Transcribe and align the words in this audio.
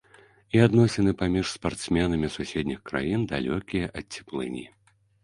І 0.55 0.61
адносіны 0.67 1.11
паміж 1.19 1.45
спартсменамі 1.57 2.29
суседніх 2.37 2.79
краін 2.89 3.27
далёкія 3.33 3.91
ад 4.03 4.19
цеплыні. 4.19 4.65